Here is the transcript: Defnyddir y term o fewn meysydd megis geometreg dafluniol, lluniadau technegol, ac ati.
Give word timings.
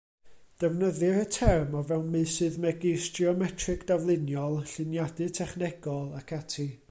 Defnyddir 0.61 1.17
y 1.23 1.25
term 1.35 1.75
o 1.81 1.83
fewn 1.91 2.07
meysydd 2.15 2.57
megis 2.63 3.05
geometreg 3.19 3.85
dafluniol, 3.93 4.59
lluniadau 4.73 5.33
technegol, 5.41 6.11
ac 6.23 6.35
ati. 6.41 6.67